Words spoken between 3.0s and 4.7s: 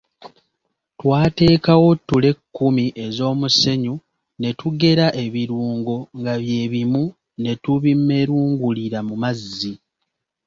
ez’omusenyu ne